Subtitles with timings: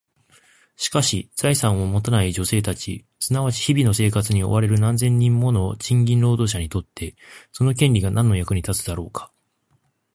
[0.77, 7.13] しかし、財産を持たない女性たち、すなわち日々の生活に追われる何千人もの賃金労働者にとって、
[7.51, 9.31] その権利が何の役に立つのだろうか？